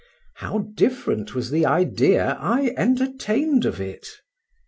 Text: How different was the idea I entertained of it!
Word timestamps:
How 0.37 0.71
different 0.73 1.35
was 1.35 1.51
the 1.51 1.63
idea 1.67 2.35
I 2.41 2.73
entertained 2.75 3.65
of 3.65 3.79
it! 3.79 4.07